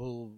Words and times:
был 0.00 0.34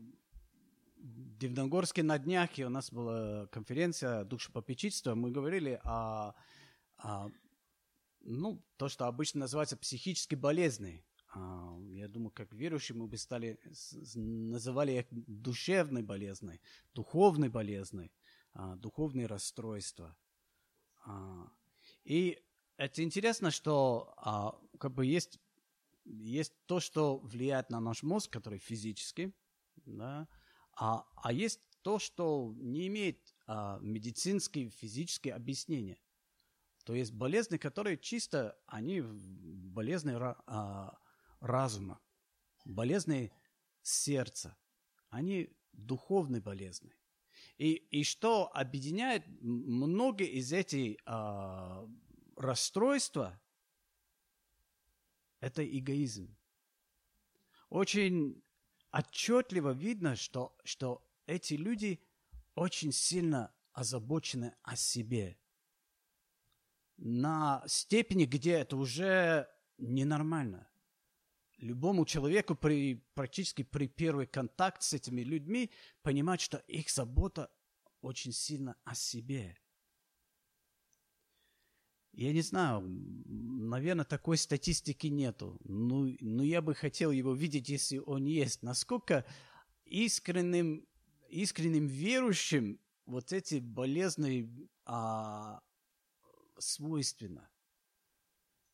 в 0.97 1.39
Дивногорске 1.39 2.03
на 2.03 2.19
днях, 2.19 2.59
и 2.59 2.65
у 2.65 2.69
нас 2.69 2.91
была 2.91 3.47
конференция 3.47 4.25
душепопечительства. 4.25 5.15
Мы 5.15 5.31
говорили 5.31 5.81
о, 5.85 6.35
о 6.97 7.31
ну, 8.23 8.61
то, 8.77 8.89
что 8.89 9.07
обычно 9.07 9.41
называется 9.41 9.77
психической 9.77 10.37
болезнью. 10.37 11.05
А, 11.33 11.79
я 11.93 12.09
думаю, 12.09 12.33
как 12.33 12.53
верующие 12.53 12.99
мы 12.99 13.07
бы 13.07 13.17
стали, 13.17 13.61
называли 14.17 14.93
их 14.99 15.07
душевной 15.11 16.03
болезной, 16.03 16.61
духовной 16.93 17.49
болезной, 17.49 18.13
а, 18.55 18.75
духовные 18.75 19.27
расстройства. 19.27 20.17
А, 21.07 21.47
и 22.03 22.43
это 22.79 23.05
интересно, 23.05 23.53
что 23.53 24.59
как 24.81 24.93
бы 24.93 25.07
есть, 25.07 25.39
есть 26.05 26.55
то, 26.67 26.81
что 26.81 27.19
влияет 27.19 27.71
на 27.71 27.79
наш 27.81 28.03
мозг, 28.03 28.33
который 28.33 28.59
физически, 28.59 29.33
да, 29.87 30.29
а, 30.75 31.05
а 31.17 31.33
есть 31.33 31.61
то, 31.83 31.99
что 31.99 32.55
не 32.57 32.87
имеет 32.87 33.35
а, 33.47 33.79
медицинские, 33.81 34.71
физические 34.71 35.35
объяснения. 35.35 36.01
То 36.85 36.95
есть 36.95 37.13
болезни, 37.13 37.59
которые 37.59 37.99
чисто, 37.99 38.59
они 38.67 39.01
болезни 39.03 40.15
а, 40.19 40.99
разума, 41.41 42.01
болезни 42.65 43.33
сердца, 43.83 44.57
они 45.09 45.51
духовные 45.73 46.41
болезни. 46.41 46.95
И, 47.59 47.73
и 47.73 48.05
что 48.05 48.51
объединяет 48.55 49.25
многие 49.41 50.29
из 50.29 50.53
этих 50.53 50.97
а, 51.05 51.89
расстройства, 52.37 53.41
это 55.41 55.67
эгоизм. 55.67 56.37
Очень 57.69 58.43
отчетливо 58.93 59.73
видно, 59.73 60.17
что, 60.17 60.57
что 60.65 61.05
эти 61.27 61.55
люди 61.55 62.01
очень 62.55 62.93
сильно 62.93 63.55
озабочены 63.73 64.55
о 64.63 64.77
себе. 64.77 65.39
На 66.97 67.65
степени, 67.67 68.27
где 68.27 68.53
это 68.53 68.77
уже 68.77 69.49
ненормально. 69.79 70.69
Любому 71.57 72.05
человеку 72.05 72.55
при, 72.55 72.97
практически 73.15 73.63
при 73.63 73.87
первый 73.87 74.27
контакт 74.27 74.83
с 74.83 74.93
этими 74.93 75.23
людьми 75.23 75.71
понимать, 76.03 76.41
что 76.41 76.59
их 76.59 76.91
забота 76.91 77.51
очень 78.01 78.33
сильно 78.33 78.77
о 78.85 78.95
себе. 78.95 79.62
Я 82.13 82.33
не 82.33 82.43
знаю, 82.43 82.83
наверное, 83.27 84.05
такой 84.05 84.37
статистики 84.37 85.07
нету. 85.07 85.59
Но, 85.65 86.05
ну, 86.05 86.17
но 86.21 86.43
я 86.43 86.61
бы 86.61 86.75
хотел 86.75 87.11
его 87.11 87.33
видеть, 87.33 87.69
если 87.69 87.99
он 87.99 88.27
есть. 88.27 88.63
Насколько 88.63 89.25
искренним, 89.87 90.87
искренним 91.31 91.87
верующим 91.87 92.79
вот 93.07 93.33
эти 93.33 93.61
болезни 93.61 94.69
а, 94.85 95.63
свойственно. 96.59 97.49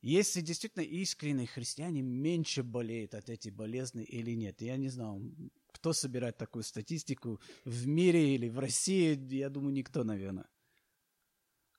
Если 0.01 0.41
действительно 0.41 0.83
искренние 0.83 1.47
христиане 1.47 2.03
меньше 2.03 2.63
болеют 2.63 3.15
от 3.15 3.29
этих 3.31 3.55
болезней 3.55 4.05
или 4.05 4.33
нет. 4.33 4.63
Я 4.63 4.77
не 4.77 4.89
знаю, 4.89 5.33
кто 5.73 5.93
собирает 5.93 6.37
такую 6.37 6.63
статистику 6.63 7.41
в 7.65 7.87
мире 7.87 8.35
или 8.35 8.49
в 8.49 8.59
России, 8.59 9.19
я 9.35 9.49
думаю, 9.49 9.73
никто, 9.73 10.05
наверное. 10.05 10.49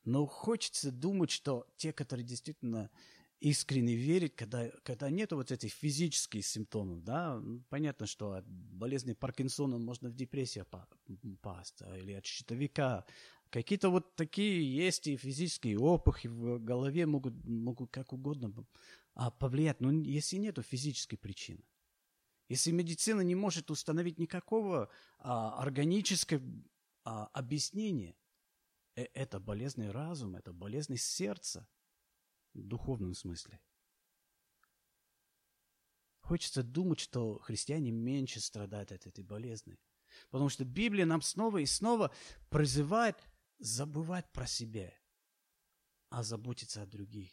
Но 0.06 0.26
хочется 0.26 0.92
думать, 0.92 1.32
что 1.32 1.68
те, 1.78 1.94
которые 1.94 2.26
действительно 2.26 2.90
искренне 3.40 3.96
верят, 3.96 4.34
когда, 4.36 4.70
когда 4.84 5.10
нет 5.10 5.32
вот 5.32 5.52
этих 5.52 5.72
физических 5.72 6.46
симптомов, 6.46 7.04
да, 7.04 7.42
понятно, 7.70 8.06
что 8.06 8.34
от 8.34 8.46
болезни 8.48 9.14
Паркинсона 9.14 9.78
можно 9.78 10.10
в 10.10 10.16
депрессию 10.16 10.66
попасть, 10.66 11.82
или 11.98 12.14
от 12.14 12.26
щитовика. 12.26 13.06
Какие-то 13.50 13.90
вот 13.90 14.16
такие 14.16 14.76
есть 14.76 15.08
и 15.08 15.18
физические 15.18 15.80
опухи 15.80 16.28
в 16.28 16.60
голове 16.60 17.06
могут, 17.06 17.34
могут 17.46 17.92
как 17.92 18.14
угодно 18.14 18.54
а, 19.16 19.32
повлиять, 19.32 19.82
но 19.82 19.92
если 19.92 20.38
нет 20.38 20.60
физической 20.64 21.18
причины. 21.18 21.64
Если 22.48 22.72
медицина 22.72 23.22
не 23.22 23.36
может 23.36 23.72
установить 23.72 24.20
никакого 24.20 24.90
а, 25.20 25.62
органического 25.62 26.42
а, 27.04 27.26
объяснения, 27.28 28.16
это 29.14 29.40
болезненный 29.40 29.92
разум, 29.92 30.36
это 30.36 30.54
болезненность 30.54 31.06
сердца 31.06 31.68
в 32.54 32.64
духовном 32.64 33.14
смысле. 33.14 33.60
Хочется 36.22 36.62
думать, 36.64 37.00
что 37.00 37.40
христиане 37.40 37.92
меньше 37.92 38.40
страдают 38.40 38.92
от 38.92 39.08
этой 39.08 39.24
болезни. 39.24 39.80
Потому 40.30 40.50
что 40.50 40.66
Библия 40.66 41.06
нам 41.06 41.22
снова 41.22 41.60
и 41.60 41.66
снова 41.66 42.14
призывает 42.50 43.18
забывать 43.58 44.32
про 44.32 44.46
себя, 44.46 44.94
а 46.10 46.24
заботиться 46.24 46.82
о 46.82 46.86
других. 46.86 47.32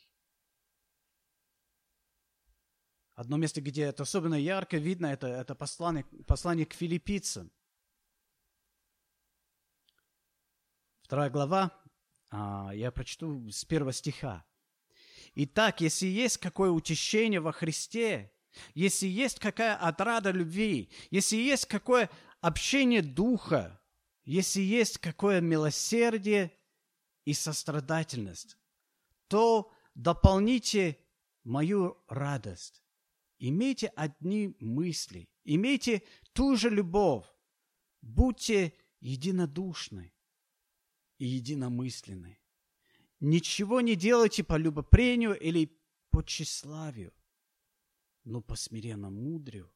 Одно 3.15 3.39
место, 3.39 3.63
где 3.63 3.85
это 3.85 4.03
особенно 4.03 4.35
ярко 4.35 4.77
видно, 4.77 5.07
это, 5.07 5.27
это 5.27 5.55
послание, 5.55 6.05
послание 6.27 6.67
к 6.67 6.75
филиппийцам. 6.75 7.51
Вторая 11.07 11.31
глава, 11.31 11.71
а, 12.33 12.73
я 12.75 12.91
прочту 12.91 13.49
с 13.49 13.65
первого 13.65 13.93
стиха. 13.93 14.45
Итак, 15.37 15.81
если 15.81 16.07
есть 16.07 16.39
какое 16.39 16.73
утешение 16.73 17.39
во 17.39 17.53
Христе, 17.53 18.33
если 18.75 19.07
есть 19.07 19.39
какая 19.39 19.77
отрада 19.77 20.33
любви, 20.33 20.91
если 21.13 21.37
есть 21.37 21.67
какое 21.67 22.11
общение 22.41 23.03
духа, 23.03 23.81
если 24.25 24.61
есть 24.63 24.99
какое 24.99 25.41
милосердие 25.41 26.51
и 27.25 27.35
сострадательность, 27.35 28.59
то 29.29 29.73
дополните 29.95 30.99
мою 31.45 32.03
радость. 32.09 32.83
Имейте 33.39 33.93
одни 33.95 34.57
мысли, 34.59 35.29
имейте 35.45 36.03
ту 36.33 36.57
же 36.57 36.69
любовь, 36.69 37.27
будьте 38.03 38.75
единодушны, 38.99 40.13
и 41.19 41.27
единомысленны. 41.27 42.39
Ничего 43.21 43.81
не 43.81 43.97
делайте 43.97 44.45
по 44.45 44.57
любопрению 44.57 45.39
или 45.39 45.79
по 46.11 46.23
тщеславию, 46.23 47.15
но 48.25 48.41
по 48.43 48.57
смиренно 48.57 49.11
мудрию 49.11 49.73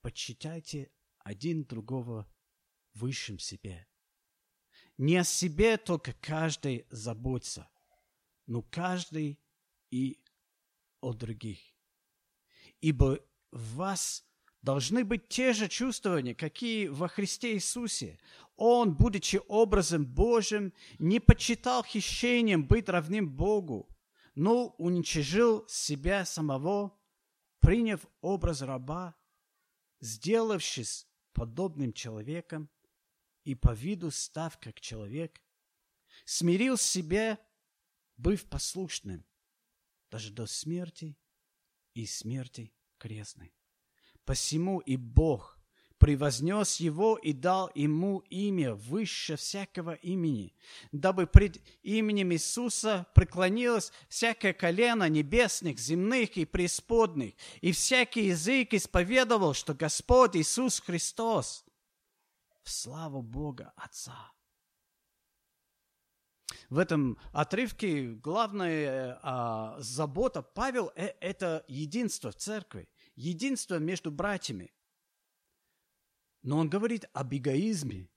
почитайте 0.00 0.90
один 1.18 1.64
другого 1.64 2.28
высшим 2.94 3.38
себе. 3.38 3.86
Не 4.98 5.16
о 5.16 5.24
себе 5.24 5.76
только 5.76 6.12
каждый 6.14 6.86
заботится, 6.90 7.68
но 8.46 8.62
каждый 8.62 9.40
и 9.90 10.20
о 11.00 11.12
других. 11.12 11.60
Ибо 12.80 13.24
в 13.50 13.74
вас 13.74 14.24
должны 14.64 15.04
быть 15.04 15.28
те 15.28 15.52
же 15.52 15.68
чувствования, 15.68 16.34
какие 16.34 16.86
во 16.86 17.06
Христе 17.06 17.52
Иисусе. 17.52 18.18
Он, 18.56 18.94
будучи 18.96 19.38
образом 19.46 20.06
Божьим, 20.06 20.72
не 20.98 21.20
почитал 21.20 21.84
хищением 21.84 22.66
быть 22.66 22.88
равным 22.88 23.28
Богу, 23.28 23.94
но 24.34 24.68
уничижил 24.78 25.68
себя 25.68 26.24
самого, 26.24 26.98
приняв 27.60 28.06
образ 28.22 28.62
раба, 28.62 29.14
сделавшись 30.00 31.06
подобным 31.34 31.92
человеком 31.92 32.70
и 33.44 33.54
по 33.54 33.74
виду 33.74 34.10
став 34.10 34.58
как 34.58 34.80
человек, 34.80 35.42
смирил 36.24 36.78
себя, 36.78 37.38
быв 38.16 38.48
послушным, 38.48 39.26
даже 40.10 40.32
до 40.32 40.46
смерти 40.46 41.18
и 41.92 42.06
смерти 42.06 42.72
крестной. 42.96 43.52
Посему 44.24 44.78
и 44.78 44.96
Бог 44.96 45.58
превознес 45.98 46.80
его 46.80 47.16
и 47.16 47.32
дал 47.32 47.70
ему 47.74 48.18
имя 48.28 48.74
выше 48.74 49.36
всякого 49.36 49.94
имени, 49.94 50.54
дабы 50.92 51.26
пред 51.26 51.62
именем 51.82 52.32
Иисуса 52.32 53.06
преклонилось 53.14 53.90
всякое 54.08 54.52
колено 54.52 55.08
небесных, 55.08 55.78
земных 55.78 56.36
и 56.36 56.44
преисподных, 56.44 57.32
и 57.62 57.72
всякий 57.72 58.26
язык 58.26 58.74
исповедовал, 58.74 59.54
что 59.54 59.72
Господь 59.72 60.36
Иисус 60.36 60.80
Христос 60.80 61.64
в 62.62 62.70
славу 62.70 63.22
Бога 63.22 63.72
Отца. 63.76 64.32
В 66.68 66.78
этом 66.78 67.18
отрывке 67.32 68.08
главная 68.08 69.18
а, 69.22 69.76
забота 69.78 70.42
Павел 70.42 70.92
э,– 70.96 71.14
это 71.20 71.64
единство 71.68 72.30
в 72.30 72.36
церкви 72.36 72.88
единство 73.14 73.78
между 73.78 74.10
братьями. 74.10 74.74
Но 76.42 76.58
он 76.58 76.68
говорит 76.68 77.06
об 77.12 77.34
эгоизме, 77.34 78.10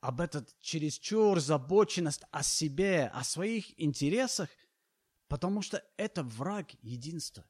об 0.00 0.20
этот 0.20 0.56
чересчур 0.60 1.40
забоченность 1.40 2.22
о 2.30 2.42
себе, 2.42 3.06
о 3.08 3.24
своих 3.24 3.78
интересах, 3.80 4.48
потому 5.26 5.62
что 5.62 5.84
это 5.96 6.22
враг 6.22 6.72
единства. 6.82 7.48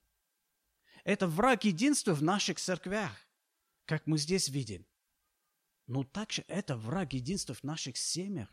Это 1.04 1.26
враг 1.26 1.64
единства 1.64 2.14
в 2.14 2.22
наших 2.22 2.58
церквях, 2.58 3.12
как 3.84 4.06
мы 4.06 4.18
здесь 4.18 4.48
видим. 4.48 4.86
Но 5.86 6.04
также 6.04 6.44
это 6.48 6.76
враг 6.76 7.12
единства 7.12 7.54
в 7.54 7.62
наших 7.62 7.96
семьях, 7.96 8.50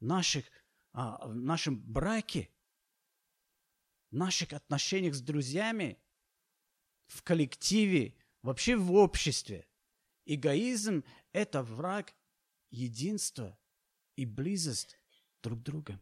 наших, 0.00 0.46
а, 0.92 1.28
в 1.28 1.34
нашем 1.34 1.80
браке, 1.80 2.50
наших 4.10 4.52
отношениях 4.52 5.14
с 5.14 5.20
друзьями, 5.20 6.02
в 7.10 7.22
коллективе, 7.22 8.14
вообще 8.42 8.76
в 8.76 8.92
обществе. 8.92 9.66
Эгоизм– 10.26 11.04
это 11.32 11.62
враг 11.62 12.14
единства 12.70 13.58
и 14.16 14.24
близость 14.24 14.98
друг 15.42 15.60
к 15.60 15.62
другу. 15.62 15.98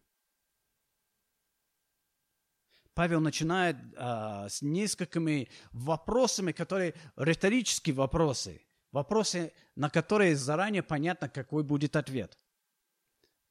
Павел 2.92 3.20
начинает 3.20 3.76
а, 3.96 4.48
с 4.48 4.60
несколькими 4.60 5.48
вопросами, 5.72 6.52
которые 6.52 6.94
риторические 7.16 7.94
вопросы, 7.94 8.60
вопросы, 8.90 9.52
на 9.76 9.88
которые 9.88 10.36
заранее 10.36 10.82
понятно, 10.82 11.28
какой 11.28 11.62
будет 11.62 11.96
ответ. 11.96 12.38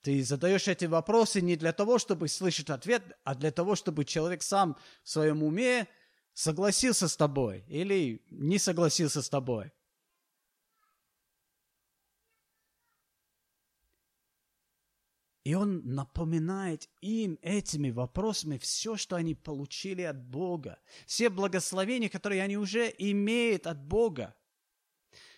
Ты 0.01 0.23
задаешь 0.23 0.67
эти 0.67 0.85
вопросы 0.85 1.41
не 1.41 1.55
для 1.55 1.73
того, 1.73 1.97
чтобы 1.97 2.27
слышать 2.27 2.69
ответ, 2.69 3.17
а 3.23 3.35
для 3.35 3.51
того, 3.51 3.75
чтобы 3.75 4.05
человек 4.05 4.43
сам 4.43 4.77
в 5.03 5.09
своем 5.09 5.41
уме 5.41 5.87
согласился 6.37 7.07
с 7.07 7.17
тобой 7.17 7.65
или 7.67 8.21
не 8.29 8.59
согласился 8.59 9.23
с 9.23 9.29
тобой. 9.29 9.71
И 15.43 15.55
он 15.55 15.81
напоминает 15.83 16.89
им 17.01 17.39
этими 17.41 17.89
вопросами 17.89 18.59
все, 18.59 18.97
что 18.97 19.15
они 19.15 19.33
получили 19.33 20.03
от 20.03 20.23
Бога. 20.29 20.77
Все 21.07 21.29
благословения, 21.29 22.07
которые 22.07 22.43
они 22.43 22.55
уже 22.55 22.93
имеют 22.99 23.65
от 23.65 23.83
Бога. 23.83 24.35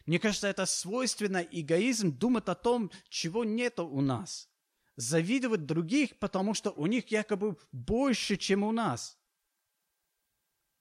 Мне 0.06 0.20
кажется, 0.20 0.50
это 0.50 0.66
свойственно 0.66 1.38
эгоизм 1.38 2.12
думать 2.12 2.50
о 2.50 2.56
том, 2.56 2.92
чего 3.08 3.46
нет 3.46 3.80
у 3.80 4.02
нас. 4.02 4.50
Завидовать 4.98 5.66
других, 5.66 6.20
потому 6.20 6.54
что 6.54 6.72
у 6.72 6.88
них 6.88 7.08
якобы 7.10 7.58
больше, 7.72 8.36
чем 8.36 8.64
у 8.64 8.74
нас. 8.74 9.19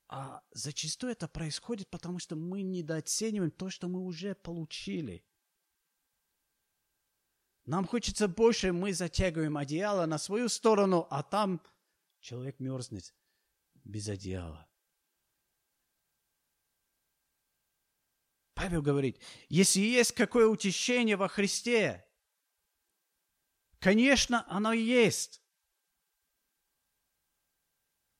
А 0.09 0.43
зачастую 0.53 1.13
это 1.13 1.29
происходит, 1.29 1.89
потому 1.91 2.19
что 2.19 2.35
мы 2.35 2.63
недооцениваем 2.63 3.51
то, 3.51 3.69
что 3.69 3.89
мы 3.89 4.01
уже 4.01 4.35
получили. 4.35 5.23
Нам 7.67 7.87
хочется 7.87 8.27
больше, 8.27 8.73
мы 8.73 8.95
затягиваем 8.95 9.59
одеяло 9.59 10.07
на 10.07 10.17
свою 10.17 10.49
сторону, 10.49 11.07
а 11.11 11.23
там 11.23 11.61
человек 12.21 12.59
мерзнет 12.59 13.15
без 13.85 14.09
одеяла. 14.09 14.67
Павел 18.55 18.81
говорит, 18.81 19.21
если 19.51 19.81
есть 19.81 20.13
какое 20.13 20.47
утешение 20.47 21.17
во 21.17 21.29
Христе, 21.29 22.07
конечно, 23.79 24.47
оно 24.49 24.73
есть. 24.73 25.43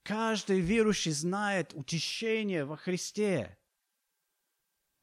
Каждый 0.09 0.59
верующий 0.59 1.11
знает 1.11 1.73
утешение 1.75 2.65
во 2.65 2.77
Христе. 2.77 3.57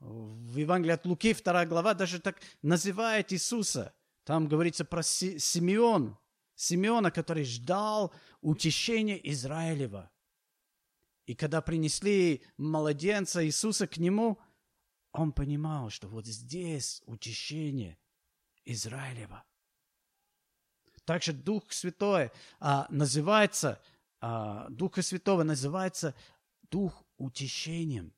В 0.01 0.57
Евангелии 0.57 0.95
от 0.95 1.07
Луки 1.07 1.33
2 1.33 1.67
глава 1.67 1.95
даже 1.95 2.21
так 2.21 2.41
называет 2.61 3.33
Иисуса– 3.33 3.95
там 4.27 4.49
говорится 4.49 4.85
про 4.85 5.05
Симеон, 5.05 6.19
Симеона, 6.57 7.13
который 7.13 7.45
ждал 7.45 8.13
утешения 8.41 9.17
Израилева. 9.31 10.11
И 11.27 11.37
когда 11.37 11.63
принесли 11.63 12.45
младенца 12.57 13.47
Иисуса 13.47 13.87
к 13.87 13.99
нему, 13.99 14.41
он 15.13 15.31
понимал, 15.31 15.91
что 15.91 16.09
вот 16.09 16.27
здесь 16.27 17.05
утешение 17.07 17.99
Израилева. 18.65 19.45
Также 21.05 21.33
Дух 21.33 21.71
Святой 21.73 22.33
а, 22.59 22.89
называется, 22.91 23.81
а, 24.29 24.69
Духа 24.71 25.03
Святого 25.03 25.45
называется 25.45 26.13
Дух 26.63 27.05
утешением, 27.17 28.13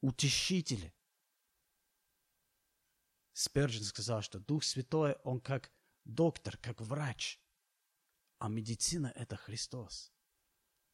утешитель. 0.00 0.92
Сперджин 3.34 3.84
сказал, 3.84 4.20
что 4.20 4.40
Дух 4.40 4.64
Святой, 4.64 5.12
он 5.22 5.40
как 5.40 5.70
доктор, 6.04 6.56
как 6.56 6.80
врач, 6.80 7.40
а 8.38 8.48
медицина– 8.48 9.12
это 9.14 9.36
Христос. 9.36 10.12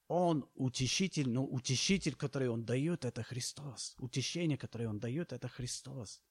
Он 0.09 0.47
утешитель, 0.53 1.31
но 1.31 1.47
утешитель, 1.47 2.15
который 2.15 2.51
он 2.51 2.67
дает, 2.67 3.07
это 3.07 3.23
Христос. 3.23 3.95
Утешение, 3.97 4.59
которое 4.59 4.89
он 4.89 5.01
дает, 5.01 5.33
это 5.33 5.49
Христос. 5.49 6.23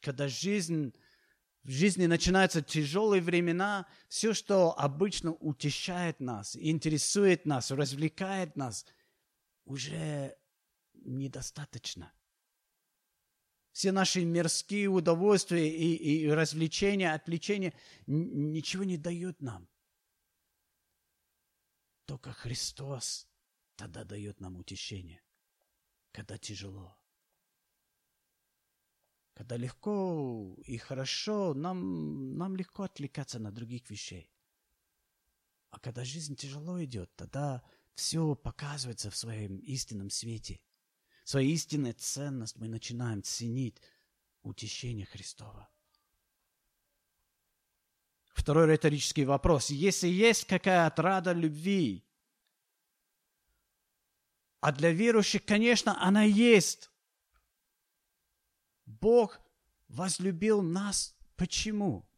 Когда 0.00 0.28
жизнь, 0.28 0.94
в 1.62 1.70
жизни 1.70 2.06
начинаются 2.06 2.62
тяжелые 2.62 3.22
времена, 3.22 3.86
все, 4.08 4.32
что 4.32 4.78
обычно 4.78 5.32
утешает 5.32 6.20
нас, 6.20 6.56
интересует 6.56 7.46
нас, 7.46 7.70
развлекает 7.70 8.56
нас, 8.56 8.86
уже 9.64 10.36
недостаточно– 10.94 12.12
все 13.72 13.92
наши 13.92 14.24
мирские 14.24 14.88
удовольствия 14.88 15.68
и, 15.68 15.94
и 15.94 16.28
развлечения, 16.28 17.14
отвлечения 17.14 17.72
ничего 18.06 18.84
не 18.84 18.96
дают 18.98 19.40
нам. 19.40 19.68
Только 22.04 22.32
Христос 22.32 23.28
тогда 23.76 24.04
дает 24.04 24.40
нам 24.40 24.56
утешение, 24.56 25.22
когда 26.12 26.36
тяжело. 26.36 26.99
Когда 29.40 29.56
легко 29.56 30.54
и 30.66 30.76
хорошо, 30.76 31.54
нам, 31.54 32.36
нам 32.36 32.56
легко 32.56 32.82
отвлекаться 32.82 33.38
на 33.38 33.50
других 33.50 33.88
вещей. 33.88 34.30
А 35.70 35.80
когда 35.80 36.04
жизнь 36.04 36.36
тяжело 36.36 36.84
идет, 36.84 37.10
тогда 37.16 37.62
все 37.94 38.34
показывается 38.34 39.10
в 39.10 39.16
своем 39.16 39.56
истинном 39.60 40.10
свете– 40.10 40.60
своей 41.24 41.54
истинной 41.54 41.94
ценность 41.94 42.58
мы 42.58 42.68
начинаем 42.68 43.22
ценить 43.22 43.80
утешение 44.42 45.06
Христова. 45.06 45.70
Второй 48.34 48.70
риторический 48.70 49.24
вопрос. 49.24 49.70
Если 49.70 50.08
есть 50.08 50.46
какая 50.46 50.86
отрада 50.86 51.32
любви, 51.32 52.04
а 54.60 54.70
для 54.70 54.92
верующих, 54.92 55.46
конечно, 55.46 55.98
она 56.02 56.24
есть. 56.24 56.90
Бог 58.90 59.40
возлюбил 59.88 60.62
нас. 60.62 61.16
Почему? 61.36 62.08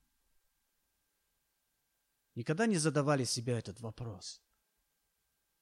Никогда 2.35 2.67
не 2.67 2.79
задавали 2.79 3.25
себе 3.25 3.53
этот 3.59 3.81
вопрос. 3.81 4.43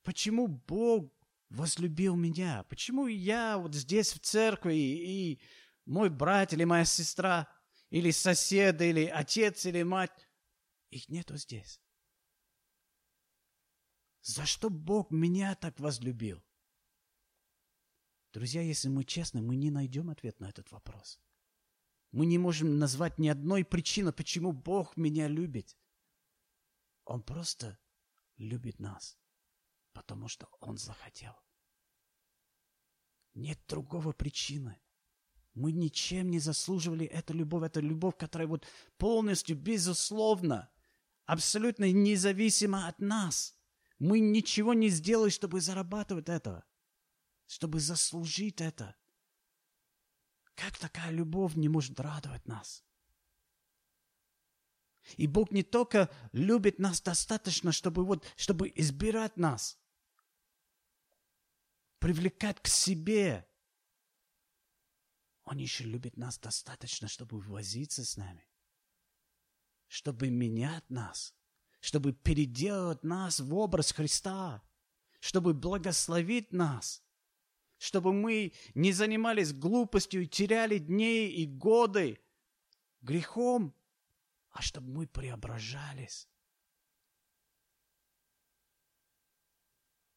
Почему 0.02 0.47
Бог 0.47 1.12
возлюбил 1.49 2.14
меня? 2.17 2.62
Почему 2.64 3.07
я 3.07 3.59
вот 3.59 3.75
здесь 3.75 4.12
в 4.12 4.21
церкви 4.21 4.75
и, 4.75 5.33
и 5.33 5.40
мой 5.85 6.09
брат 6.09 6.52
или 6.52 6.64
моя 6.64 6.85
сестра, 6.85 7.49
или 7.90 8.12
сосед, 8.12 8.81
или 8.81 9.07
отец, 9.07 9.67
или 9.67 9.83
мать, 9.83 10.12
их 10.90 11.09
нету 11.09 11.37
здесь? 11.37 11.81
За 14.23 14.47
что 14.47 14.71
Бог 14.71 15.11
меня 15.11 15.55
так 15.57 15.81
возлюбил? 15.81 16.43
Друзья, 18.33 18.63
если 18.63 18.89
мы 18.89 19.05
честны, 19.05 19.43
мы 19.43 19.57
не 19.57 19.71
найдем 19.71 20.11
ответ 20.11 20.39
на 20.41 20.49
этот 20.49 20.71
вопрос. 20.71 21.21
Мы 22.13 22.27
не 22.27 22.39
можем 22.39 22.79
назвать 22.79 23.19
ни 23.19 23.29
одной 23.29 23.65
причины, 23.65 24.13
почему 24.13 24.53
Бог 24.53 24.97
меня 24.97 25.29
любит. 25.29 25.77
Он 27.05 27.23
просто 27.23 27.79
любит 28.37 28.79
нас 28.79 29.21
потому 29.93 30.29
что 30.29 30.49
он 30.61 30.77
захотел. 30.77 31.35
Нет 33.35 33.59
другого 33.69 34.13
причины. 34.13 34.81
Мы 35.55 35.73
ничем 35.73 36.31
не 36.31 36.39
заслуживали 36.39 37.07
эту 37.07 37.35
любовь, 37.35 37.65
эту 37.65 37.81
любовь, 37.81 38.17
которая 38.17 38.49
вот 38.49 38.67
полностью, 38.99 39.57
безусловно, 39.57 40.71
абсолютно 41.27 41.91
независима 41.93 42.89
от 42.89 42.99
нас. 42.99 43.59
Мы 43.99 44.21
ничего 44.21 44.75
не 44.75 44.89
сделали, 44.89 45.31
чтобы 45.31 45.61
зарабатывать 45.61 46.29
это, 46.29 46.65
чтобы 47.50 47.80
заслужить 47.80 48.61
это. 48.61 48.95
Как 50.54 50.78
такая 50.78 51.11
любовь 51.11 51.57
не 51.57 51.69
может 51.69 51.99
радовать 51.99 52.47
нас? 52.47 52.85
И 55.16 55.26
Бог 55.26 55.50
не 55.50 55.64
только 55.64 56.09
любит 56.30 56.78
нас 56.78 57.00
достаточно, 57.00 57.73
чтобы, 57.73 58.04
вот, 58.04 58.25
чтобы 58.37 58.73
избирать 58.76 59.37
нас, 59.37 59.80
привлекать 61.99 62.62
к 62.62 62.69
себе. 62.69 63.49
Он 65.42 65.59
еще 65.59 65.83
любит 65.83 66.16
нас 66.16 66.38
достаточно, 66.38 67.09
чтобы 67.09 67.40
возиться 67.40 68.04
с 68.04 68.16
нами, 68.16 68.47
чтобы 69.88 70.30
менять 70.30 70.88
нас, 70.88 71.35
чтобы 71.80 72.12
переделать 72.12 73.02
нас 73.02 73.40
в 73.40 73.52
образ 73.57 73.90
Христа, 73.90 74.62
чтобы 75.19 75.52
благословить 75.52 76.52
нас, 76.52 77.02
чтобы 77.81 78.13
мы 78.13 78.53
не 78.75 78.93
занимались 78.93 79.55
глупостью 79.55 80.25
и 80.25 80.27
теряли 80.27 80.77
дни 80.77 81.31
и 81.31 81.47
годы 81.47 82.21
грехом, 83.01 83.75
а 84.51 84.61
чтобы 84.61 84.93
мы 84.93 85.07
преображались. 85.07 86.29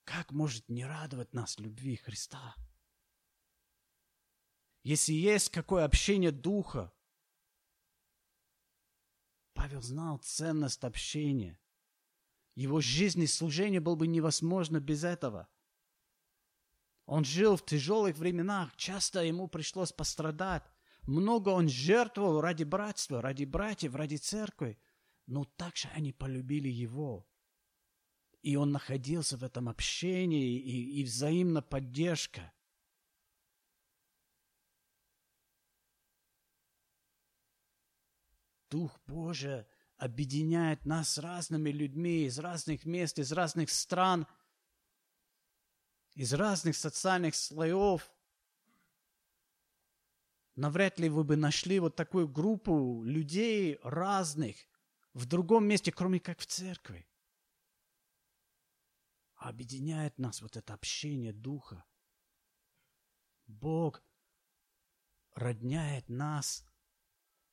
Как 0.03 0.33
может 0.33 0.67
не 0.67 0.85
радовать 0.85 1.33
нас 1.33 1.57
любви 1.57 1.95
Христа? 1.95 2.53
Если 4.83 5.13
есть 5.13 5.47
какое 5.47 5.85
общение 5.85 6.31
Духа, 6.31 6.91
Павел 9.53 9.81
знал 9.81 10.17
ценность 10.17 10.83
общения. 10.83 11.57
Его 12.55 12.81
жизнь 12.81 13.21
и 13.21 13.27
служение 13.27 13.79
было 13.79 13.95
бы 13.95 14.05
невозможно 14.05 14.81
без 14.81 15.05
этого. 15.05 15.47
Он 17.05 17.25
жил 17.25 17.57
в 17.57 17.65
тяжелых 17.65 18.17
временах, 18.17 18.75
часто 18.75 19.23
ему 19.23 19.47
пришлось 19.47 19.91
пострадать. 19.91 20.63
Много 21.03 21.49
он 21.49 21.67
жертвовал 21.67 22.39
ради 22.39 22.63
братства, 22.63 23.21
ради 23.21 23.43
братьев, 23.43 23.95
ради 23.95 24.15
церкви. 24.15 24.79
Но 25.25 25.43
также 25.43 25.89
они 25.89 26.13
полюбили 26.13 26.69
его. 26.69 27.27
И 28.41 28.55
он 28.55 28.71
находился 28.71 29.37
в 29.37 29.43
этом 29.43 29.69
общении 29.69 30.59
и, 30.59 31.01
и 31.01 31.03
взаимно 31.03 31.61
поддержка. 31.61 32.53
Дух 38.69 38.99
Божий 39.05 39.65
объединяет 39.97 40.85
нас 40.85 41.09
с 41.11 41.17
разными 41.19 41.69
людьми 41.69 42.25
из 42.25 42.39
разных 42.39 42.85
мест, 42.85 43.19
из 43.19 43.31
разных 43.31 43.69
стран, 43.69 44.25
из 46.15 46.33
разных 46.33 46.75
социальных 46.75 47.35
слоев. 47.35 48.11
Навряд 50.55 50.99
ли 50.99 51.09
вы 51.09 51.23
бы 51.23 51.35
нашли 51.35 51.79
вот 51.79 51.95
такую 51.95 52.27
группу 52.27 53.03
людей 53.03 53.79
разных 53.81 54.55
в 55.13 55.25
другом 55.25 55.65
месте, 55.65 55.91
кроме 55.91 56.19
как 56.19 56.39
в 56.39 56.45
церкви. 56.45 57.07
Объединяет 59.35 60.17
нас 60.19 60.41
вот 60.41 60.55
это 60.55 60.73
общение 60.73 61.33
Духа. 61.33 61.83
Бог 63.47 64.01
родняет 65.33 66.07
нас 66.07 66.63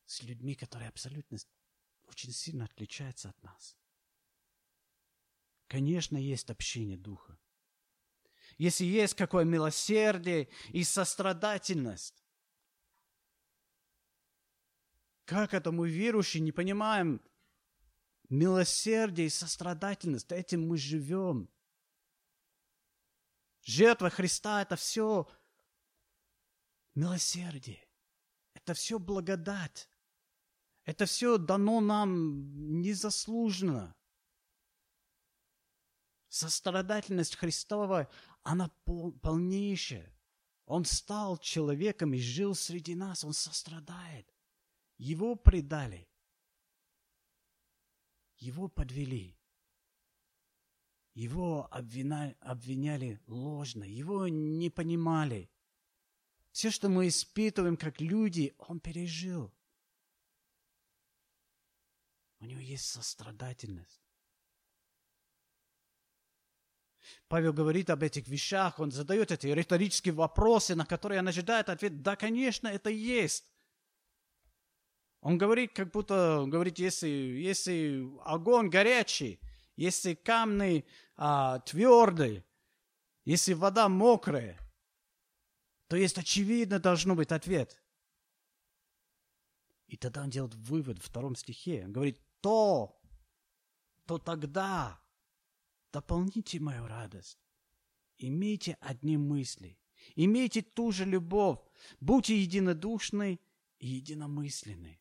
с 0.05 0.23
людьми, 0.23 0.55
которые 0.55 0.89
абсолютно 0.89 1.39
очень 2.05 2.33
сильно 2.33 2.67
отличаются 2.67 3.31
от 3.31 3.43
нас. 3.43 3.77
Конечно, 5.67 6.17
есть 6.17 6.51
общение 6.51 6.97
Духа. 6.97 7.40
Если 8.61 8.85
есть 8.85 9.15
какое 9.15 9.47
милосердие 9.47 10.51
и 10.69 10.85
сострадательность, 10.85 12.23
как 15.25 15.55
это 15.55 15.73
мы 15.73 15.89
верующие 15.89 16.43
не 16.43 16.53
понимаем 16.53 17.23
милосердие 18.29 19.29
и 19.29 19.31
сострадательность, 19.31 20.31
этим 20.31 20.69
мы 20.69 20.77
живем. 20.77 21.49
Жертва 23.63 24.11
Христа– 24.11 24.61
это 24.61 24.77
все 24.77 25.27
милосердие. 26.95 27.83
Это 28.53 28.75
все 28.75 28.99
благодать. 28.99 29.89
Это 30.85 31.07
все 31.07 31.39
дано 31.39 31.81
нам 31.81 32.83
незаслуженно. 32.83 33.97
Сострадательность 36.31 37.35
Христова, 37.35 38.09
она 38.43 38.69
пол, 38.85 39.13
полнейшая. 39.13 40.15
Он 40.67 40.85
стал 40.85 41.39
человеком 41.39 42.15
и 42.15 42.19
жил 42.19 42.55
среди 42.55 42.95
нас. 42.95 43.25
Он 43.25 43.33
сострадает. 43.33 44.33
Его 44.99 45.35
предали. 45.35 46.09
Его 48.39 48.69
подвели. 48.69 49.37
Его 51.15 51.69
обвиняли 51.73 53.21
ложно. 53.27 53.85
Его 53.85 54.29
не 54.29 54.71
понимали. 54.71 55.51
Все, 56.53 56.71
что 56.71 56.89
мы 56.89 57.09
испытываем 57.09 57.77
как 57.77 58.01
люди, 58.01 58.55
он 58.59 58.81
пережил. 58.81 59.53
У 62.39 62.47
него 62.47 62.61
есть 62.61 62.87
сострадательность. 62.87 64.01
Павел 67.29 67.53
говорит 67.53 67.91
об 67.91 68.03
этих 68.03 68.29
вещах, 68.29 68.79
он 68.79 68.91
задает 68.91 69.31
эти 69.31 69.47
риторические 69.47 70.15
вопросы, 70.15 70.75
на 70.75 70.87
которые 70.87 71.21
он 71.21 71.29
ожидает 71.29 71.69
ответ, 71.69 72.03
да, 72.03 72.17
конечно, 72.17 72.69
это 72.69 72.91
есть. 72.91 73.45
Он 75.21 75.37
говорит, 75.37 75.73
как 75.75 75.91
будто, 75.93 76.45
говорит, 76.47 76.79
если, 76.79 77.09
если 77.09 78.09
огонь 78.25 78.71
горячий, 78.71 79.41
если 79.77 80.15
камни 80.15 80.87
а, 81.17 81.61
твердые, 81.61 82.45
если 83.25 83.53
вода 83.53 83.89
мокрая, 83.89 84.59
то 85.89 85.97
есть 85.97 86.17
очевидно 86.19 86.79
должно 86.79 87.15
быть 87.15 87.33
ответ. 87.33 87.83
И 89.89 89.97
тогда 89.97 90.23
он 90.23 90.31
делает 90.31 90.55
вывод 90.55 90.99
в 90.99 91.05
втором 91.05 91.35
стихе. 91.35 91.83
Он 91.85 91.93
говорит, 91.93 92.21
то, 92.41 93.01
то 94.07 94.19
тогда 94.19 95.01
дополните 95.93 96.61
мою 96.61 96.87
радость. 96.87 97.39
Имейте 98.19 98.77
одни 98.81 99.17
мысли, 99.17 99.79
имейте 100.15 100.63
ту 100.63 100.93
же 100.93 101.05
любовь, 101.05 101.59
будьте 102.01 102.41
единодушны 102.41 103.41
и 103.79 103.89
единомысленны. 103.89 105.01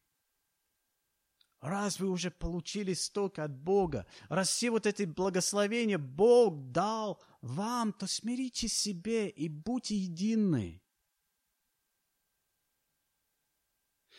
Раз 1.59 1.99
вы 1.99 2.09
уже 2.09 2.31
получили 2.31 2.93
столько 2.93 3.43
от 3.43 3.53
Бога, 3.53 4.07
раз 4.29 4.49
все 4.49 4.71
вот 4.71 4.85
эти 4.85 5.03
благословения 5.03 5.97
Бог 5.97 6.71
дал 6.71 7.21
вам, 7.41 7.91
то 7.91 8.07
смирите 8.07 8.69
себе 8.69 9.29
и 9.29 9.49
будьте 9.49 9.97
едины. 9.97 10.81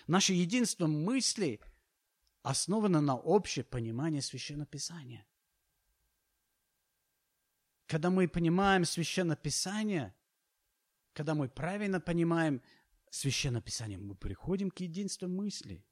Наше 0.07 0.35
единство 0.35 0.87
мысли 0.87 1.61
основано 2.43 3.01
на 3.01 3.17
общее 3.17 3.65
понимание 3.65 4.21
Священного 4.21 4.67
Писания. 4.67 5.27
Когда 7.91 8.09
мы 8.09 8.29
понимаем 8.29 8.85
Священное 8.85 9.35
Писание, 9.35 10.15
когда 11.13 11.35
мы 11.35 11.49
правильно 11.49 12.01
понимаем 12.01 12.63
Священное 13.11 13.61
Писание, 13.61 13.99
мы 13.99 14.15
приходим 14.15 14.71
к 14.71 14.79
единству 14.79 15.27
мысли. 15.27 15.85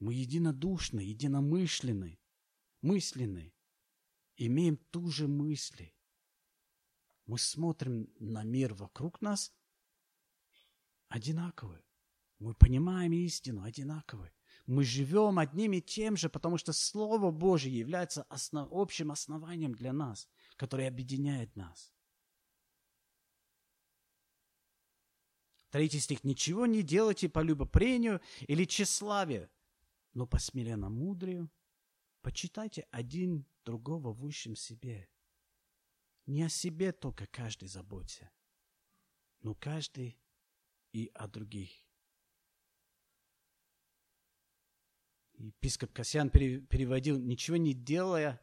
Мы 0.00 0.12
единодушны, 0.12 1.00
единомышленны, 1.00 2.20
мысленны, 2.82 3.54
имеем 4.36 4.76
ту 4.76 5.08
же 5.08 5.28
мысли. 5.28 5.94
Мы 7.24 7.38
смотрим 7.38 8.12
на 8.18 8.42
мир 8.44 8.74
вокруг 8.74 9.22
нас 9.22 9.54
одинаково. 11.08 11.82
Мы 12.38 12.52
понимаем 12.52 13.14
истину 13.14 13.62
одинаково. 13.62 14.30
Мы 14.66 14.84
живем 14.84 15.38
одним 15.38 15.72
и 15.72 15.80
тем 15.80 16.16
же, 16.16 16.28
потому 16.28 16.58
что 16.58 16.72
Слово 16.72 17.30
Божье 17.30 17.72
является 17.72 18.24
основ, 18.24 18.68
общим 18.70 19.10
основанием 19.10 19.74
для 19.74 19.92
нас, 19.92 20.28
которое 20.60 20.88
объединяет 20.88 21.56
нас. 21.56 21.90
Третий 25.70 26.00
стих. 26.00 26.22
«Ничего 26.22 26.66
не 26.66 26.82
делайте 26.82 27.30
по 27.30 27.38
любопрению 27.38 28.20
или 28.46 28.66
тщеславию, 28.66 29.48
но 30.12 30.26
по 30.26 30.38
смиренно-мудрию 30.38 31.50
почитайте 32.20 32.86
один 32.90 33.46
другого 33.64 34.12
в 34.12 34.18
высшем 34.18 34.54
себе. 34.54 35.08
Не 36.26 36.42
о 36.42 36.50
себе 36.50 36.92
только 36.92 37.26
каждый 37.26 37.68
заботься, 37.68 38.30
но 39.40 39.54
каждый 39.54 40.20
и 40.92 41.10
о 41.14 41.26
других. 41.26 41.70
епископ 45.38 45.90
Касьян 45.94 46.28
переводил, 46.28 47.18
ничего 47.18 47.56
не 47.56 47.72
делая 47.72 48.38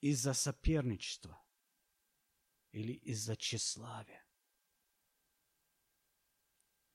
из-за 0.00 0.32
соперничества 0.32 1.41
или 2.72 2.94
из-за 2.94 3.36
тщеславия. 3.36 4.24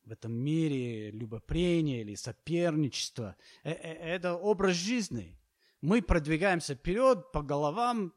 В 0.03 0.11
этом 0.11 0.31
мире 0.31 1.11
любопрение 1.11 2.01
или 2.01 2.15
соперничество 2.15 3.35
э,– 3.63 3.71
это 3.71 4.35
образ 4.35 4.75
жизни. 4.75 5.39
Мы 5.81 6.01
продвигаемся 6.01 6.75
вперед 6.75 7.31
по 7.31 7.41
головам 7.41 8.13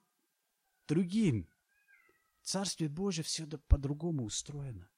другим. 0.87 1.49
Царствие 2.43 2.89
Божие 2.89 3.25
все 3.25 3.47
по-другому 3.47 4.25
устроено. 4.25 4.89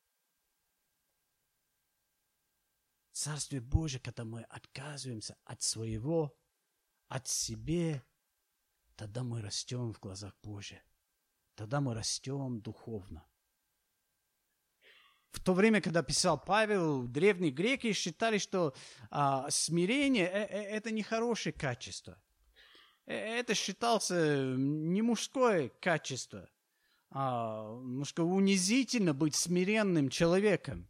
Царствие 3.12 3.60
Божие, 3.60 4.00
когда 4.00 4.24
мы 4.24 4.42
отказываемся 4.42 5.36
от 5.44 5.62
своего, 5.62 6.36
от 7.08 7.26
себе, 7.26 8.04
тогда 8.96 9.22
мы 9.22 9.42
растем 9.42 9.92
в 9.92 10.00
глазах 10.00 10.34
Божьих. 10.42 10.82
Тогда 11.54 11.80
мы 11.80 11.94
растем 11.94 12.60
духовно. 12.60 13.26
то 15.42 15.54
время, 15.54 15.80
когда 15.80 16.02
писал 16.02 16.42
Павел, 16.42 17.02
древние 17.06 17.50
греки 17.50 17.92
считали, 17.92 18.38
что 18.38 18.74
а, 19.10 19.50
смирение 19.50 20.26
э, 20.26 20.46
э, 20.46 20.62
это 20.76 20.90
не 20.90 21.02
хорошее 21.02 21.52
качество. 21.52 22.20
Э, 23.06 23.14
это 23.14 23.54
считался 23.54 24.54
не 24.56 25.02
мужское 25.02 25.68
качество. 25.80 26.48
А, 27.10 27.76
немножко 27.82 28.20
унизительно 28.20 29.14
быть 29.14 29.34
смиренным 29.34 30.08
человеком. 30.08 30.88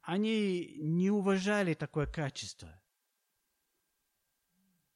Они 0.00 0.76
не 0.78 1.10
уважали 1.10 1.74
такое 1.74 2.06
качество. 2.06 2.82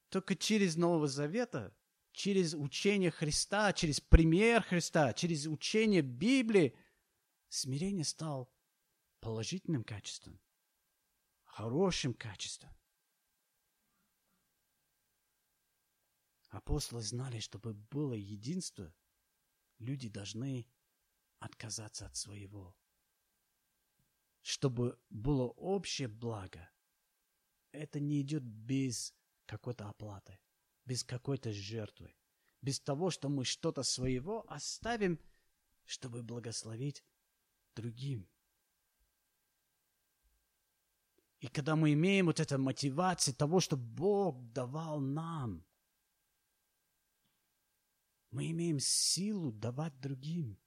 Только 0.08 0.34
через 0.34 0.76
Нового 0.76 1.06
Завета, 1.06 1.76
через 2.14 2.54
учение 2.54 3.10
Христа, 3.10 3.72
через 3.72 4.00
пример 4.00 4.62
Христа, 4.62 5.12
через 5.12 5.46
учение 5.46 6.00
Библии, 6.00 6.76
смирение 7.48 8.04
стало 8.04 8.48
положительным 9.20 9.82
качеством, 9.82 10.40
хорошим 11.42 12.14
качеством. 12.14 12.70
Апостолы 16.50 17.02
знали, 17.02 17.40
чтобы 17.40 17.74
было 17.74 18.14
единство, 18.14 18.94
люди 19.78 20.08
должны 20.08 20.68
отказаться 21.40 22.06
от 22.06 22.14
своего. 22.14 22.76
Чтобы 24.40 25.00
было 25.10 25.48
общее 25.48 26.06
благо, 26.06 26.70
это 27.72 27.98
не 27.98 28.20
идет 28.20 28.44
без 28.44 29.16
какой-то 29.46 29.88
оплаты, 29.88 30.38
без 30.84 31.04
какой-то 31.04 31.52
жертвы, 31.52 32.14
без 32.60 32.80
того, 32.80 33.10
что 33.10 33.28
мы 33.28 33.44
что-то 33.44 33.82
своего 33.82 34.44
оставим, 34.50 35.18
чтобы 35.84 36.22
благословить 36.22 37.04
другим. 37.74 38.28
И 41.40 41.48
когда 41.48 41.76
мы 41.76 41.92
имеем 41.92 42.26
вот 42.26 42.40
эту 42.40 42.58
мотивацию 42.58 43.34
того, 43.34 43.60
что 43.60 43.76
Бог 43.76 44.42
давал 44.52 45.00
нам, 45.00 45.64
мы 48.30 48.50
имеем 48.50 48.78
силу 48.80 49.52
давать 49.52 49.98
другим. 50.00 50.58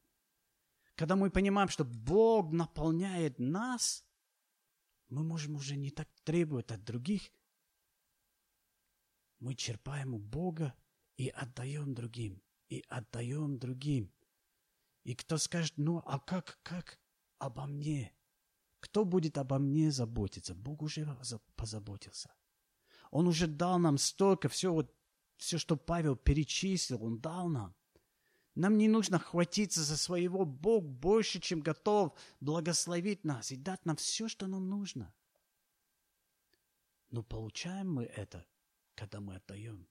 Когда 0.96 1.16
мы 1.16 1.30
понимаем, 1.32 1.68
что 1.70 1.84
Бог 1.84 2.52
наполняет 2.52 3.40
нас, 3.40 4.06
мы 5.10 5.24
можем 5.24 5.56
уже 5.56 5.76
не 5.76 5.92
так 5.92 6.08
требовать 6.24 6.72
от 6.72 6.84
других, 6.84 7.32
мы 9.40 9.56
черпаем 9.56 10.14
у 10.14 10.20
Бога 10.20 10.74
и 11.18 11.30
отдаем 11.30 11.94
другим, 11.94 12.42
и 12.70 12.84
отдаем 12.88 13.58
другим. 13.60 14.12
И 15.04 15.16
кто 15.16 15.38
скажет, 15.38 15.74
ну 15.78 16.02
а 16.06 16.20
как, 16.20 16.60
как 16.64 17.00
обо 17.40 17.66
мне? 17.66 18.14
Кто 18.80 19.06
будет 19.06 19.38
обо 19.38 19.58
мне 19.58 19.92
заботиться? 19.92 20.54
Бог 20.54 20.82
уже 20.82 21.08
позаботился. 21.56 22.34
Он 23.12 23.28
уже 23.28 23.48
дал 23.48 23.80
нам 23.80 23.98
столько, 23.98 24.50
все, 24.50 24.74
вот, 24.74 24.94
все, 25.38 25.58
что 25.58 25.78
Павел 25.78 26.16
перечислил, 26.16 27.04
он 27.04 27.20
дал 27.20 27.48
нам. 27.48 27.76
Нам 28.56 28.78
не 28.78 28.88
нужно 28.88 29.20
хватиться 29.20 29.84
за 29.84 29.98
своего. 29.98 30.44
Бог 30.44 30.84
больше, 30.84 31.40
чем 31.40 31.62
готов 31.62 32.18
благословить 32.40 33.24
нас 33.24 33.52
и 33.52 33.56
дать 33.56 33.86
нам 33.86 33.98
все, 33.98 34.28
что 34.28 34.48
нам 34.48 34.68
нужно. 34.68 35.14
Но 37.12 37.24
получаем 37.24 37.94
мы 37.94 38.06
это 38.06 38.46
когда 38.98 39.22
мы 39.22 39.36
отдаем. 39.36 39.88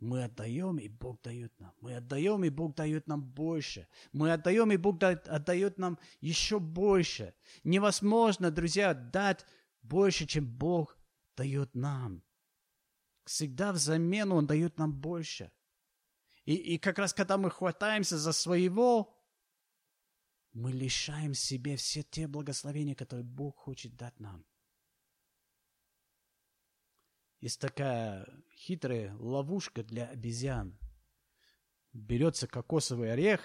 Мы 0.00 0.24
отдаем, 0.24 0.78
и 0.78 0.88
Бог 0.88 1.20
дает 1.22 1.58
нам. 1.60 1.74
Мы 1.80 1.94
отдаем, 1.94 2.42
и 2.42 2.48
Бог 2.48 2.74
дает 2.74 3.06
нам 3.06 3.22
больше. 3.22 3.86
Мы 4.12 4.32
отдаем, 4.32 4.72
и 4.72 4.78
Бог 4.78 5.02
отдает 5.02 5.78
нам 5.78 5.98
еще 6.20 6.58
больше. 6.58 7.34
Невозможно, 7.64 8.50
друзья, 8.50 8.94
дать 8.94 9.44
больше, 9.82 10.26
чем 10.26 10.46
Бог 10.46 10.98
дает 11.36 11.74
нам. 11.74 12.22
Всегда 13.24 13.72
взамен 13.72 14.32
Он 14.32 14.46
дает 14.46 14.78
нам 14.78 14.92
больше. 14.92 15.52
И, 16.46 16.54
и 16.54 16.78
как 16.78 16.98
раз 16.98 17.12
когда 17.12 17.36
мы 17.36 17.50
хватаемся 17.50 18.18
за 18.18 18.32
своего, 18.32 19.14
мы 20.52 20.72
лишаем 20.72 21.34
себе 21.34 21.76
все 21.76 22.02
те 22.02 22.26
благословения, 22.26 22.94
которые 22.94 23.24
Бог 23.24 23.58
хочет 23.58 23.96
дать 23.96 24.18
нам. 24.18 24.44
Есть 27.40 27.58
такая 27.58 28.28
хитрая 28.54 29.16
ловушка 29.18 29.82
для 29.82 30.06
обезьян. 30.08 30.78
Берется 31.92 32.46
кокосовый 32.46 33.12
орех, 33.12 33.40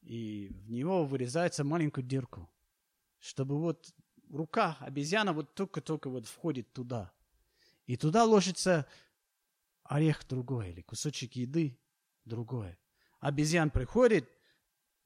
и 0.00 0.48
в 0.50 0.70
него 0.70 1.04
вырезается 1.04 1.64
маленькую 1.64 2.04
дырку, 2.04 2.48
чтобы 3.18 3.58
вот 3.58 3.92
рука 4.30 4.76
обезьяна 4.80 5.32
вот 5.32 5.54
только-только 5.54 6.08
вот 6.08 6.26
входит 6.26 6.72
туда. 6.72 7.12
И 7.86 7.96
туда 7.96 8.24
ложится 8.24 8.86
орех 9.82 10.26
другой 10.28 10.70
или 10.70 10.80
кусочек 10.82 11.32
еды 11.34 11.78
другое. 12.24 12.78
Обезьян 13.18 13.70
приходит, 13.70 14.30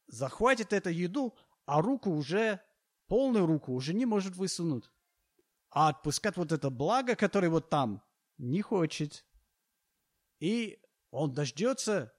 захватит 0.07 0.75
эту 0.75 0.91
еду, 0.91 1.35
а 1.65 1.81
руку 1.81 2.11
уже, 2.11 2.61
полную 3.07 3.47
руку 3.47 3.73
уже 3.73 3.95
не 3.95 4.05
может 4.05 4.37
высунуть. 4.37 4.91
А 5.75 5.89
отпускать 5.89 6.37
вот 6.37 6.53
это 6.53 6.71
благо, 6.71 7.17
которое 7.17 7.51
вот 7.51 7.69
там, 7.69 8.01
не 8.39 8.63
хочет. 8.63 9.27
И 10.39 10.81
он 11.11 11.35
дождется, 11.35 12.15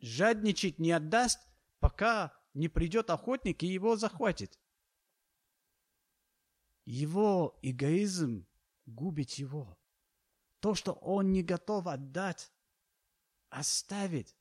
жадничать 0.00 0.78
не 0.78 0.92
отдаст, 0.92 1.38
пока 1.78 2.32
не 2.54 2.68
придет 2.68 3.10
охотник 3.10 3.62
и 3.62 3.66
его 3.66 3.96
захватит. 3.96 4.58
Его 6.86 7.58
эгоизм 7.60 8.46
губит 8.86 9.32
его. 9.32 9.78
То, 10.60 10.74
что 10.74 10.92
он 10.92 11.32
не 11.32 11.42
готов 11.42 11.88
отдать, 11.88 12.50
оставить, 13.50 14.34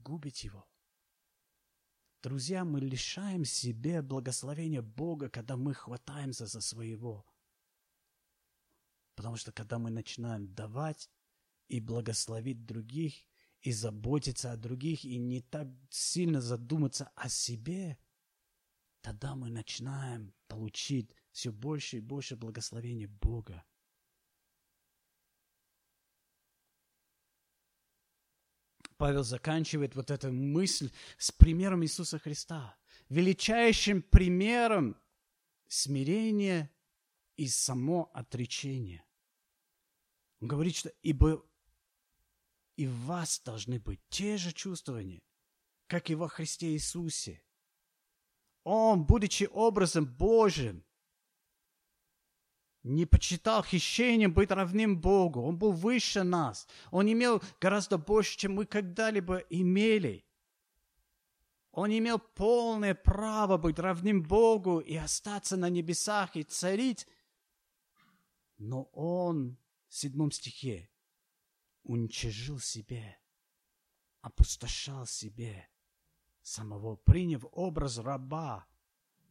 губит 0.00 0.36
его. 0.38 0.68
Друзья, 2.22 2.66
мы 2.66 2.80
лишаем 2.80 3.46
себе 3.46 4.02
благословения 4.02 4.82
Бога, 4.82 5.30
когда 5.30 5.56
мы 5.56 5.72
хватаемся 5.72 6.44
за 6.44 6.60
своего. 6.60 7.24
Потому 9.14 9.36
что 9.36 9.52
когда 9.52 9.78
мы 9.78 9.90
начинаем 9.90 10.52
давать 10.54 11.10
и 11.68 11.80
благословить 11.80 12.64
других, 12.64 13.14
и 13.62 13.72
заботиться 13.72 14.52
о 14.52 14.56
других, 14.56 15.04
и 15.04 15.16
не 15.16 15.40
так 15.40 15.68
сильно 15.88 16.40
задуматься 16.40 17.10
о 17.14 17.28
себе, 17.28 17.98
тогда 19.00 19.34
мы 19.34 19.50
начинаем 19.50 20.34
получить 20.48 21.14
все 21.30 21.50
больше 21.50 21.98
и 21.98 22.00
больше 22.00 22.36
благословения 22.36 23.08
Бога. 23.08 23.64
Павел 28.96 29.24
заканчивает 29.24 29.94
вот 29.96 30.10
эту 30.10 30.32
мысль 30.32 30.90
с 31.18 31.32
примером 31.32 31.82
Иисуса 31.82 32.18
Христа, 32.18 32.76
величайшим 33.08 34.02
примером 34.02 34.96
смирения 35.66 36.70
и 37.36 37.48
само 37.48 38.10
отречение. 38.14 39.03
Он 40.44 40.48
говорит, 40.48 40.76
что 40.76 40.92
ибо 41.00 41.42
и 42.76 42.86
в 42.86 42.94
вас 43.06 43.40
должны 43.42 43.80
быть 43.80 43.98
те 44.10 44.36
же 44.36 44.52
чувствования, 44.52 45.22
как 45.86 46.10
и 46.10 46.14
во 46.14 46.28
Христе 46.28 46.72
Иисусе. 46.74 47.42
Он, 48.62 49.06
будучи 49.06 49.48
образом 49.50 50.04
Божьим, 50.04 50.84
не 52.82 53.06
почитал 53.06 53.64
хищением 53.64 54.34
быть 54.34 54.50
равным 54.50 55.00
Богу. 55.00 55.40
Он 55.40 55.56
был 55.56 55.72
выше 55.72 56.24
нас. 56.24 56.68
Он 56.90 57.10
имел 57.10 57.42
гораздо 57.58 57.96
больше, 57.96 58.36
чем 58.36 58.56
мы 58.56 58.66
когда-либо 58.66 59.38
имели. 59.48 60.26
Он 61.70 61.90
имел 61.90 62.18
полное 62.18 62.94
право 62.94 63.56
быть 63.56 63.78
равным 63.78 64.22
Богу 64.22 64.80
и 64.80 64.94
остаться 64.94 65.56
на 65.56 65.70
небесах 65.70 66.36
и 66.36 66.42
царить 66.42 67.06
но 68.58 68.84
он 68.92 69.58
седьмом 69.94 70.32
стихе 70.32 70.90
уничижил 71.84 72.58
себе, 72.58 73.20
опустошал 74.22 75.06
себе 75.06 75.70
самого, 76.42 76.96
приняв 76.96 77.44
образ 77.52 77.98
раба, 77.98 78.66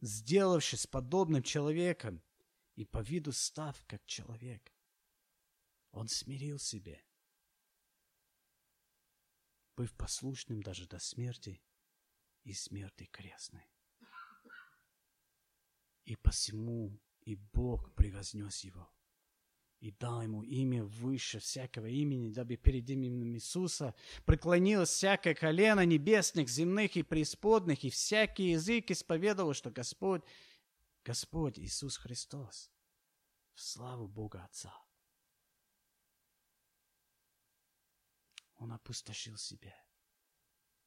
сделавшись 0.00 0.86
подобным 0.86 1.42
человеком 1.42 2.22
и 2.76 2.86
по 2.86 3.02
виду 3.02 3.32
став 3.32 3.84
как 3.86 4.06
человек. 4.06 4.72
Он 5.90 6.08
смирил 6.08 6.58
себе, 6.58 7.04
быв 9.76 9.94
послушным 9.94 10.62
даже 10.62 10.86
до 10.86 10.98
смерти 10.98 11.62
и 12.42 12.54
смерти 12.54 13.04
крестной. 13.04 13.70
И 16.04 16.16
посему 16.16 17.00
и 17.20 17.34
Бог 17.36 17.94
превознес 17.94 18.64
его 18.64 18.93
и 19.84 19.90
дал 19.90 20.22
ему 20.22 20.42
имя 20.42 20.82
выше 20.82 21.40
всякого 21.40 21.84
имени, 21.84 22.30
дабы 22.30 22.56
перед 22.56 22.88
именем 22.88 23.34
Иисуса 23.34 23.94
преклонилось 24.24 24.88
всякое 24.88 25.34
колено 25.34 25.84
небесных, 25.84 26.48
земных 26.48 26.96
и 26.96 27.02
преисподных, 27.02 27.84
и 27.84 27.90
всякий 27.90 28.52
язык 28.52 28.90
исповедовал, 28.90 29.52
что 29.52 29.70
Господь, 29.70 30.22
Господь 31.04 31.58
Иисус 31.58 31.98
Христос, 31.98 32.70
в 33.52 33.60
славу 33.60 34.08
Бога 34.08 34.42
Отца. 34.44 34.74
Он 38.54 38.72
опустошил 38.72 39.36
себя, 39.36 39.76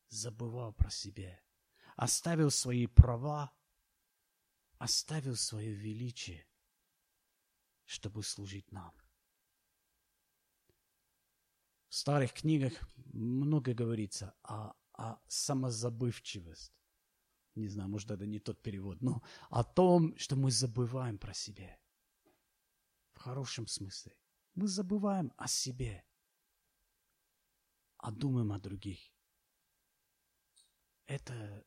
забывал 0.08 0.74
про 0.74 0.90
себя, 0.90 1.40
оставил 1.98 2.50
свои 2.50 2.88
права, 2.88 3.54
оставил 4.80 5.36
свое 5.36 5.72
величие, 5.72 6.48
чтобы 7.88 8.22
служить 8.22 8.72
нам. 8.72 8.94
В 11.88 11.96
старых 11.96 12.34
книгах 12.34 12.74
много 13.14 13.74
говорится 13.74 14.36
о, 14.44 14.74
о 14.94 15.18
самозабывчивости. 15.28 16.76
Не 17.56 17.70
знаю, 17.70 17.90
может, 17.90 18.12
это 18.12 18.28
не 18.28 18.40
тот 18.40 18.62
перевод, 18.62 19.02
но 19.02 19.24
о 19.50 19.64
том, 19.64 20.16
что 20.18 20.36
мы 20.36 20.52
забываем 20.52 21.18
про 21.18 21.34
себя. 21.34 21.80
В 23.14 23.20
хорошем 23.20 23.66
смысле. 23.66 24.16
Мы 24.54 24.68
забываем 24.68 25.34
о 25.38 25.48
себе, 25.48 26.06
а 27.98 28.12
думаем 28.12 28.52
о 28.52 28.60
других. 28.60 29.00
Это 31.08 31.66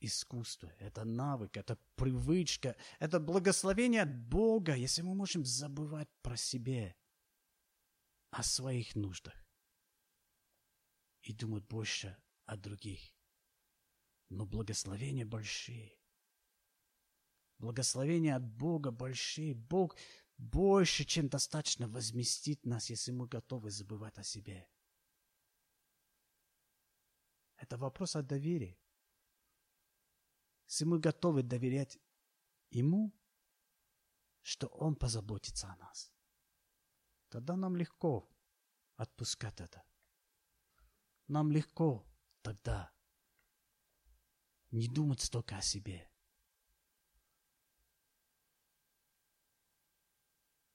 искусство, 0.00 0.72
это 0.78 1.04
навык, 1.04 1.56
это 1.56 1.76
привычка, 1.96 2.76
это 2.98 3.20
благословение 3.20 4.02
от 4.02 4.14
Бога, 4.28 4.74
если 4.74 5.02
мы 5.02 5.14
можем 5.14 5.44
забывать 5.44 6.08
про 6.22 6.36
себя, 6.36 6.94
о 8.30 8.42
своих 8.42 8.94
нуждах 8.94 9.34
и 11.22 11.32
думать 11.32 11.66
больше 11.66 12.16
о 12.44 12.56
других. 12.56 13.00
Но 14.28 14.46
благословения 14.46 15.24
большие. 15.24 15.98
Благословения 17.58 18.36
от 18.36 18.44
Бога 18.44 18.90
большие. 18.90 19.54
Бог 19.54 19.96
больше, 20.36 21.04
чем 21.04 21.28
достаточно 21.28 21.88
возместит 21.88 22.64
нас, 22.66 22.90
если 22.90 23.10
мы 23.10 23.26
готовы 23.26 23.70
забывать 23.70 24.18
о 24.18 24.22
себе. 24.22 24.68
Это 27.56 27.76
вопрос 27.76 28.14
о 28.14 28.22
доверии. 28.22 28.78
Если 30.68 30.84
мы 30.84 30.98
готовы 31.00 31.42
доверять 31.42 31.98
Ему, 32.70 33.18
что 34.42 34.66
Он 34.66 34.94
позаботится 34.96 35.72
о 35.72 35.76
нас, 35.76 36.12
тогда 37.30 37.56
нам 37.56 37.74
легко 37.74 38.30
отпускать 38.96 39.60
это. 39.60 39.82
Нам 41.26 41.50
легко 41.50 42.06
тогда 42.42 42.92
не 44.70 44.88
думать 44.88 45.22
столько 45.22 45.56
о 45.56 45.62
себе. 45.62 46.06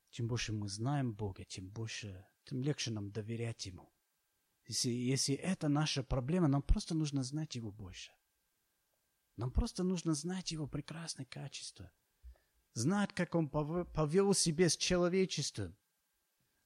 Чем 0.09 0.27
больше 0.27 0.53
мы 0.53 0.67
знаем 0.67 1.13
Бога, 1.13 1.43
тем 1.45 1.69
больше, 1.69 2.27
тем 2.45 2.63
легче 2.63 2.89
нам 2.89 3.11
доверять 3.11 3.67
Ему. 3.67 3.93
Если, 4.65 4.89
если 4.89 5.35
это 5.35 5.69
наша 5.69 6.03
проблема, 6.03 6.47
нам 6.47 6.63
просто 6.63 6.95
нужно 6.95 7.23
знать 7.23 7.55
Его 7.55 7.71
больше. 7.71 8.11
Нам 9.35 9.51
просто 9.51 9.83
нужно 9.83 10.13
знать 10.13 10.51
его 10.51 10.67
прекрасные 10.67 11.25
качества. 11.25 11.91
Знать, 12.73 13.13
как 13.13 13.35
он 13.35 13.49
повел 13.49 14.33
себя 14.33 14.69
с 14.69 14.77
человечеством. 14.77 15.77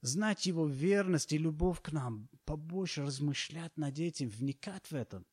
Знать 0.02 0.46
его 0.46 0.68
верность 0.68 1.34
и 1.34 1.38
любовь 1.38 1.82
к 1.82 1.92
нам. 1.92 2.30
Побольше 2.46 3.04
размышлять 3.04 3.76
над 3.78 3.98
этим, 4.00 4.30
вникать 4.30 4.90
в 4.92 4.94
этом. 4.94 5.26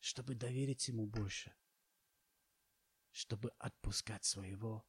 Чтобы 0.00 0.34
доверить 0.34 0.88
ему 0.88 1.06
больше. 1.06 1.54
Чтобы 3.10 3.50
отпускать 3.58 4.24
своего 4.24 4.86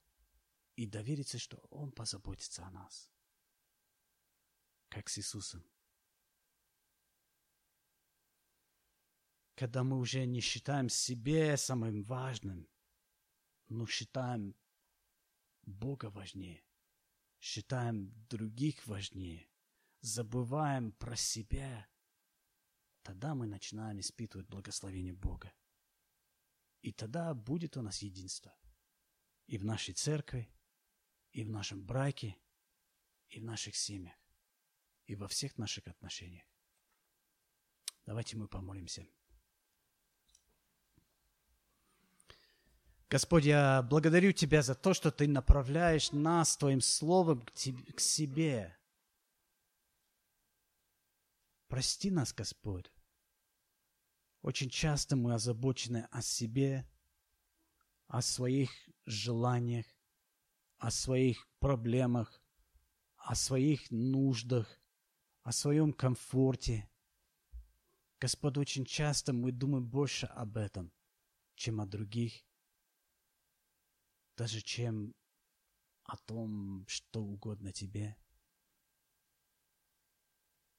и 0.76 0.88
довериться, 0.88 1.38
что 1.40 1.58
он 1.70 1.92
позаботится 1.92 2.66
о 2.66 2.72
нас. 2.72 3.10
Как 4.90 5.10
с 5.10 5.18
Иисусом. 5.18 5.64
Когда 9.56 9.84
мы 9.84 9.98
уже 10.00 10.26
не 10.26 10.40
считаем 10.40 10.90
себе 10.90 11.58
самым 11.58 12.04
важным, 12.04 12.68
но 13.68 13.86
считаем 13.86 14.56
Бога 15.62 16.10
важнее, 16.10 16.64
считаем 17.40 18.12
других 18.30 18.86
важнее, 18.88 19.48
забываем 20.02 20.92
про 20.94 21.16
себя, 21.16 21.88
тогда 23.04 23.36
мы 23.36 23.46
начинаем 23.48 24.00
испытывать 24.00 24.48
благословение 24.48 25.14
Бога. 25.14 25.54
И 26.82 26.92
тогда 26.92 27.34
будет 27.34 27.78
у 27.78 27.82
нас 27.82 28.02
единство. 28.02 28.54
И 29.46 29.58
в 29.58 29.64
нашей 29.64 29.94
церкви, 29.94 30.50
и 31.32 31.44
в 31.44 31.50
нашем 31.50 31.86
браке, 31.86 32.38
и 33.30 33.40
в 33.40 33.44
наших 33.44 33.76
семьях, 33.76 34.16
и 35.06 35.16
во 35.16 35.28
всех 35.28 35.58
наших 35.58 35.88
отношениях. 35.88 36.46
Давайте 38.06 38.36
мы 38.36 38.48
помолимся. 38.48 39.08
Господь, 43.14 43.46
я 43.46 43.84
благодарю 43.84 44.32
Тебя 44.32 44.64
за 44.64 44.74
то, 44.74 44.96
что 44.96 45.12
Ты 45.12 45.28
направляешь 45.28 46.12
нас 46.12 46.58
Твоим 46.58 46.82
Словом 46.82 47.44
к, 47.44 47.52
тебе, 47.52 47.84
к 47.94 48.00
себе. 48.00 48.76
Прости 51.68 52.10
нас, 52.10 52.34
Господь. 52.34 52.92
Очень 54.42 54.72
часто 54.72 55.16
мы 55.16 55.36
озабочены 55.36 56.08
о 56.10 56.24
себе, 56.24 56.90
о 58.08 58.24
своих 58.24 58.72
желаниях, 59.06 59.86
о 60.80 60.90
своих 60.90 61.48
проблемах, 61.60 62.42
о 63.18 63.36
своих 63.36 63.92
нуждах, 63.92 64.68
о 65.44 65.52
своем 65.52 65.94
комфорте. 65.94 66.90
Господь, 68.20 68.58
очень 68.58 68.86
часто 68.86 69.34
мы 69.34 69.52
думаем 69.52 69.86
больше 69.86 70.26
об 70.26 70.58
этом, 70.58 70.92
чем 71.54 71.80
о 71.80 71.86
других 71.86 72.44
даже 74.36 74.62
чем 74.62 75.14
о 76.04 76.18
том, 76.18 76.86
что 76.88 77.22
угодно 77.24 77.72
тебе. 77.72 78.18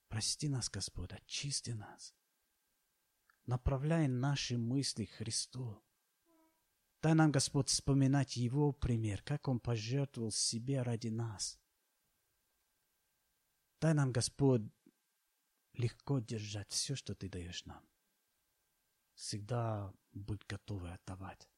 Прости 0.09 0.49
нас, 0.49 0.69
Господь, 0.71 1.13
очисти 1.13 1.71
нас. 1.71 2.15
Направляй 3.47 4.09
наши 4.09 4.57
мысли 4.57 5.05
к 5.05 5.11
Христу. 5.11 5.83
Дай 7.03 7.15
нам, 7.15 7.33
Господь, 7.33 7.69
вспоминать 7.69 8.37
Его 8.37 8.73
пример, 8.73 9.23
как 9.23 9.49
Он 9.49 9.61
пожертвовал 9.61 10.31
себе 10.31 10.83
ради 10.83 11.09
нас. 11.09 11.59
Дай 13.81 13.93
нам, 13.93 14.13
Господь, 14.13 14.63
легко 15.75 16.21
держать 16.21 16.71
все, 16.71 16.95
что 16.95 17.15
Ты 17.15 17.29
даешь 17.29 17.65
нам. 17.67 17.87
Всегда 19.15 19.93
быть 20.13 20.47
готовы 20.47 20.93
отдавать. 20.93 21.49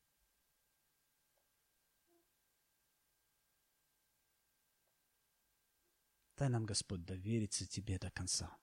Дай 6.37 6.49
нам, 6.49 6.67
Господь, 6.67 7.05
довериться 7.05 7.67
Тебе 7.67 7.99
до 7.99 8.11
конца. 8.11 8.59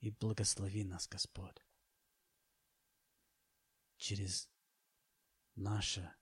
И 0.00 0.10
благослови 0.10 0.84
нас, 0.84 1.08
Господь, 1.08 1.56
через 3.96 4.48
наше 5.56 6.14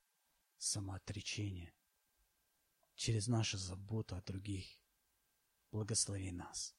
самоотречение, 0.56 1.74
через 2.94 3.26
нашу 3.26 3.58
заботу 3.58 4.16
о 4.16 4.22
других. 4.22 4.66
Благослови 5.70 6.30
нас. 6.30 6.74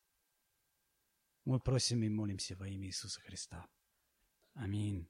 Мы 1.43 1.59
просим 1.59 2.01
и 2.03 2.09
молимся 2.09 2.55
во 2.55 2.67
имя 2.67 2.87
Иисуса 2.87 3.21
Христа. 3.21 3.67
Аминь. 4.53 5.07